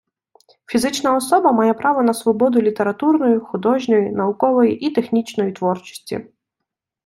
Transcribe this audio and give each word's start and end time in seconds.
Фізична 0.65 1.15
особа 1.15 1.51
має 1.51 1.73
право 1.73 2.03
на 2.03 2.13
свободу 2.13 2.61
літературної, 2.61 3.39
художньої, 3.39 4.09
наукової 4.11 4.85
і 4.85 4.89
технічної 4.89 5.51
творчості. 5.51 6.27